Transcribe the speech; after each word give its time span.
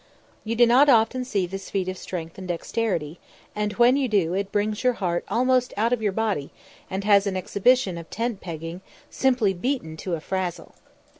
You 0.43 0.55
do 0.55 0.65
not 0.65 0.89
often 0.89 1.23
see 1.23 1.45
this 1.45 1.69
feat 1.69 1.87
of 1.87 1.95
strength 1.95 2.39
and 2.39 2.47
dexterity, 2.47 3.19
and 3.55 3.73
when 3.73 3.95
you 3.95 4.07
do, 4.07 4.33
it 4.33 4.51
brings 4.51 4.83
your 4.83 4.93
heart 4.93 5.23
almost 5.27 5.75
out 5.77 5.93
of 5.93 6.01
your 6.01 6.11
body 6.11 6.49
and 6.89 7.03
has 7.03 7.27
an 7.27 7.37
exhibition 7.37 7.99
of 7.99 8.09
tent 8.09 8.41
pegging 8.41 8.81
simply 9.11 9.53
beaten 9.53 9.97
to 9.97 10.15
a 10.15 10.19
frazzle. 10.19 10.73